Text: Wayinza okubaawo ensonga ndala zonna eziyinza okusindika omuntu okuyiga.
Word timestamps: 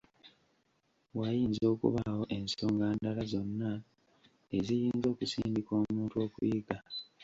Wayinza 1.17 1.63
okubaawo 1.73 2.23
ensonga 2.37 2.85
ndala 2.97 3.21
zonna 3.31 3.69
eziyinza 4.57 5.05
okusindika 5.13 5.71
omuntu 5.81 6.15
okuyiga. 6.25 6.77